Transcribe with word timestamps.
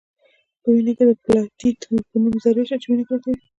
په 0.61 0.67
وینه 0.73 0.91
کې 0.97 1.03
د 1.07 1.11
پلاتیلیت 1.23 1.81
په 2.09 2.15
نوم 2.21 2.35
ذرې 2.43 2.63
شته 2.67 2.77
چې 2.81 2.87
وینه 2.89 3.03
کلکوي 3.09 3.35